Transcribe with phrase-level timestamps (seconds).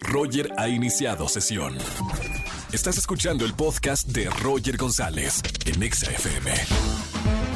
[0.00, 1.76] Roger ha iniciado sesión.
[2.72, 6.50] Estás escuchando el podcast de Roger González en Exa FM.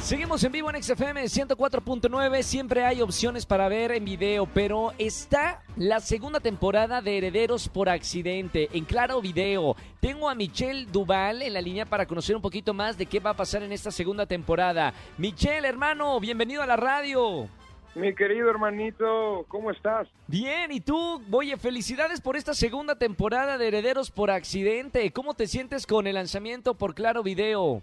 [0.02, 2.42] Seguimos en vivo en XFM 104.9.
[2.42, 7.88] Siempre hay opciones para ver en video, pero está la segunda temporada de Herederos por
[7.88, 9.74] Accidente en Claro Video.
[9.98, 13.30] Tengo a Michelle Duval en la línea para conocer un poquito más de qué va
[13.30, 14.94] a pasar en esta segunda temporada.
[15.18, 17.48] Michelle, hermano, bienvenido a la radio.
[17.96, 20.06] Mi querido hermanito, ¿cómo estás?
[20.26, 21.22] Bien, ¿y tú?
[21.32, 25.10] Oye, felicidades por esta segunda temporada de Herederos por Accidente.
[25.12, 27.80] ¿Cómo te sientes con el lanzamiento por Claro Video?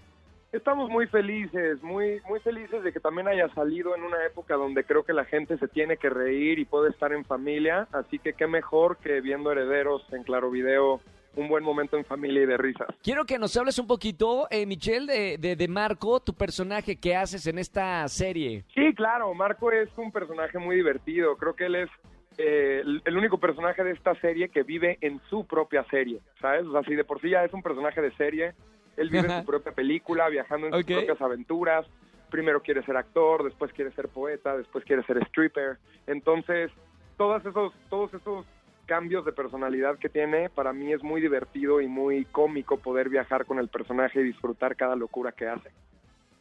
[0.52, 4.84] Estamos muy felices, muy, muy felices de que también haya salido en una época donde
[4.84, 8.34] creo que la gente se tiene que reír y puede estar en familia, así que
[8.34, 11.02] qué mejor que viendo Herederos en Claro Video
[11.36, 12.88] un buen momento en familia y de risas.
[13.02, 17.48] Quiero que nos hables un poquito, eh, Michelle, de, de, Marco, tu personaje que haces
[17.48, 18.64] en esta serie.
[18.74, 21.36] Sí, claro, Marco es un personaje muy divertido.
[21.38, 21.90] Creo que él es
[22.38, 26.66] eh, el, único personaje de esta serie que vive en su propia serie, ¿sabes?
[26.66, 28.54] O sea, si de por sí ya es un personaje de serie,
[28.98, 31.86] él vive en su propia película, viajando en sus propias aventuras.
[32.30, 35.78] Primero quiere ser actor, después quiere ser poeta, después quiere ser stripper.
[36.08, 36.72] Entonces,
[37.18, 38.46] todos esos, todos esos
[38.86, 43.46] cambios de personalidad que tiene, para mí es muy divertido y muy cómico poder viajar
[43.46, 45.70] con el personaje y disfrutar cada locura que hace.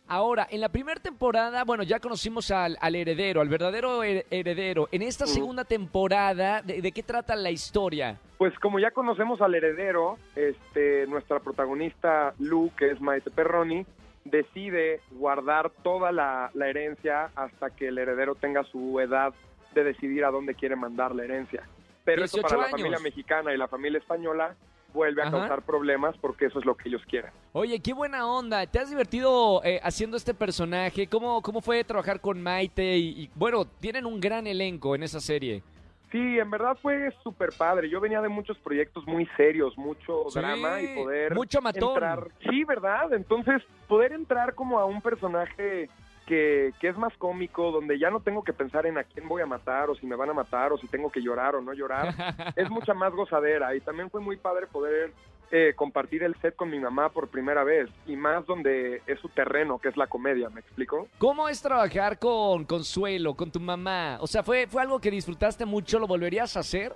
[0.08, 4.88] Ahora, en la primera temporada, bueno, ya conocimos al, heredero, al verdadero heredero.
[4.92, 8.18] En esta segunda temporada, ¿de, qué trata la historia?
[8.36, 13.86] Pues como ya conocemos al heredero, este, nuestra protagonista Lu, que es Maite Perroni,
[14.24, 19.32] decide guardar toda la, la herencia hasta que el heredero tenga su edad
[19.74, 21.62] de decidir a dónde quiere mandar la herencia.
[22.04, 24.56] Pero eso para la familia mexicana y la familia española
[24.92, 27.30] vuelve a causar problemas porque eso es lo que ellos quieren.
[27.52, 28.66] Oye, qué buena onda.
[28.66, 31.06] ¿Te has divertido eh, haciendo este personaje?
[31.06, 32.96] ¿Cómo, ¿Cómo fue trabajar con Maite?
[32.98, 35.62] Y, bueno, tienen un gran elenco en esa serie.
[36.10, 37.88] Sí, en verdad fue súper padre.
[37.88, 41.94] Yo venía de muchos proyectos muy serios, mucho drama y poder mucho matón.
[41.94, 42.28] entrar.
[42.50, 43.14] Sí, ¿verdad?
[43.14, 45.88] Entonces, poder entrar como a un personaje
[46.26, 49.46] que, es más cómico, donde ya no tengo que pensar en a quién voy a
[49.46, 52.14] matar o si me van a matar o si tengo que llorar o no llorar,
[52.56, 55.12] es mucha más gozadera y también fue muy padre poder
[55.50, 59.28] eh, compartir el set con mi mamá por primera vez y más donde es su
[59.28, 61.08] terreno, que es la comedia, ¿me explico?
[61.18, 64.18] ¿Cómo es trabajar con Consuelo, con tu mamá?
[64.20, 65.98] O sea, ¿fue, fue algo que disfrutaste mucho?
[65.98, 66.94] ¿Lo volverías a hacer?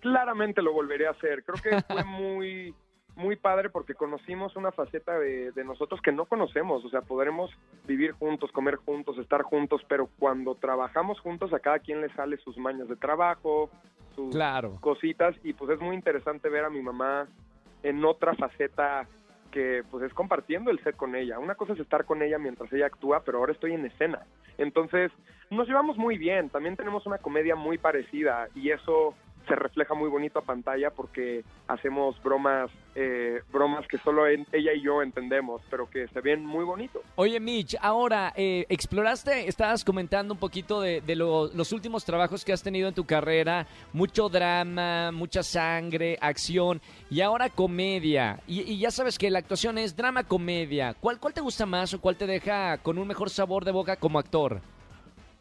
[0.00, 1.44] Claramente lo volveré a hacer.
[1.44, 2.74] Creo que fue muy
[3.16, 7.50] muy padre porque conocimos una faceta de, nosotros que no conocemos, o sea, podremos
[7.86, 12.36] vivir juntos, comer juntos, estar juntos, pero cuando trabajamos juntos a cada quien le sale
[12.38, 13.70] sus mañas de trabajo,
[14.14, 14.34] sus
[14.80, 17.28] cositas, y pues es muy interesante ver a mi mamá
[17.82, 19.06] en otra faceta
[19.50, 21.38] que pues es compartiendo el set con ella.
[21.38, 24.20] Una cosa es estar con ella mientras ella actúa, pero ahora estoy en escena.
[24.58, 25.10] Entonces,
[25.50, 29.14] nos llevamos muy bien, también tenemos una comedia muy parecida y eso
[29.50, 34.80] se refleja muy bonito a pantalla porque hacemos bromas, eh, bromas que solo ella y
[34.80, 37.02] yo entendemos, pero que se ven muy bonitos.
[37.16, 42.62] Oye, Mitch, ahora, eh, exploraste, estabas comentando un poquito de, los últimos trabajos que has
[42.62, 48.40] tenido en tu carrera, mucho drama, mucha sangre, acción, y ahora comedia.
[48.46, 50.94] Y, ya sabes que la actuación es drama-comedia.
[51.00, 53.96] ¿Cuál, ¿Cuál te gusta más o cuál te deja con un mejor sabor de boca
[53.96, 54.60] como actor?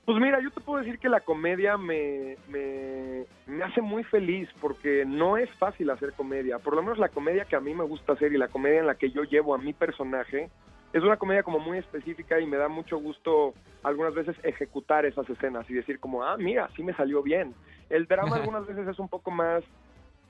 [0.09, 3.27] Pues mira, yo te puedo decir que la comedia me, me,
[3.63, 6.57] hace muy feliz porque no es fácil hacer comedia.
[6.57, 8.87] Por lo menos la comedia que a mí me gusta hacer y la comedia en
[8.87, 10.49] la que yo llevo a mi personaje
[10.93, 13.53] es una comedia como muy específica y me da mucho gusto
[13.83, 17.53] algunas veces ejecutar esas escenas y decir como, ah, mira, sí me salió bien.
[17.91, 19.63] El drama algunas veces es un poco más,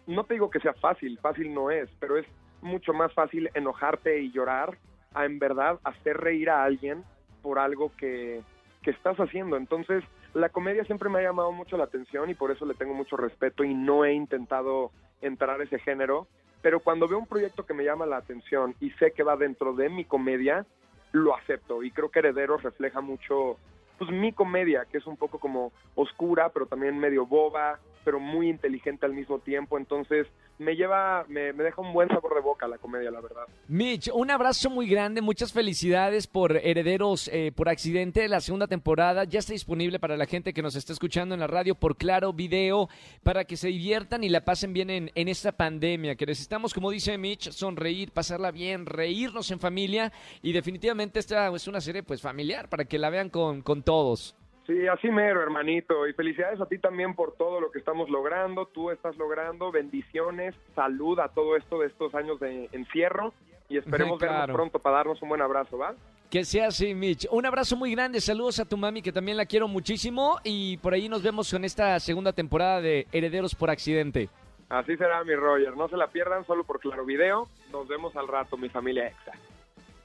[0.08, 2.26] no te digo que sea fácil, fácil no es, pero es
[2.62, 4.78] mucho más fácil enojarte y llorar
[5.14, 7.06] a en verdad hacer reír a alguien
[7.42, 8.42] por algo que
[8.90, 9.56] que estás haciendo.
[9.56, 12.96] Entonces, la comedia siempre me ha llamado mucho la atención y por eso le tengo
[12.96, 14.90] mucho respeto y no he intentado
[15.22, 16.28] entrar a ese género.
[16.64, 19.74] Pero cuando veo un proyecto que me llama la atención y sé que va dentro
[19.74, 20.66] de mi comedia,
[21.12, 21.84] lo acepto.
[21.84, 23.58] Y creo que Herederos refleja mucho,
[24.00, 28.50] pues mi comedia, que es un poco como oscura, pero también medio boba, pero muy
[28.50, 29.78] inteligente al mismo tiempo.
[29.78, 30.26] Entonces,
[30.60, 33.48] me lleva, me, deja un buen sabor de boca la comedia, la verdad.
[33.68, 39.24] Mitch, un abrazo muy grande, muchas felicidades por Herederos eh, por Accidente, la segunda temporada.
[39.24, 42.34] Ya está disponible para la gente que nos está escuchando en la radio por Claro
[42.34, 42.90] Video,
[43.24, 46.92] para que se diviertan y la pasen bien en, en esta pandemia, que necesitamos, como
[46.92, 50.12] dice Mitch, sonreír, pasarla bien, reírnos en familia
[50.42, 54.36] y definitivamente esta es una serie pues familiar para que la vean con, con todos.
[54.70, 56.08] Sí, así mero, hermanito.
[56.08, 58.68] Y felicidades a ti también por todo lo que estamos logrando.
[58.68, 59.72] Tú estás logrando.
[59.72, 63.34] Bendiciones, salud a todo esto de estos años de encierro.
[63.68, 65.96] Y esperemos vernos pronto para darnos un buen abrazo, ¿va?
[66.30, 67.28] Que sea así, Mitch.
[67.32, 68.22] Un abrazo muy grande.
[68.22, 70.38] Saludos a tu mami, que también la quiero muchísimo.
[70.44, 74.30] Y por ahí nos vemos en esta segunda temporada de Herederos por Accidente.
[74.70, 75.76] Así será, mi Roger.
[75.76, 77.48] No se la pierdan solo por Claro Video.
[77.72, 79.32] Nos vemos al rato, mi familia Exa.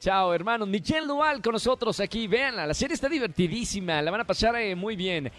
[0.05, 0.69] Chao, hermanos.
[0.69, 2.27] Michelle Duval con nosotros aquí.
[2.27, 4.03] Véanla, la serie está divertidísima.
[4.03, 5.33] La van a pasar eh, muy bien.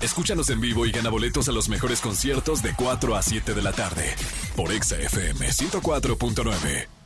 [0.00, 3.62] Escúchanos en vivo y gana boletos a los mejores conciertos de 4 a 7 de
[3.62, 4.12] la tarde.
[4.56, 6.99] Por Exa FM 104.9.